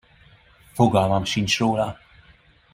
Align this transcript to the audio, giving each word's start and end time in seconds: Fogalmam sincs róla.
Fogalmam 0.73 1.25
sincs 1.25 1.59
róla. 1.59 1.97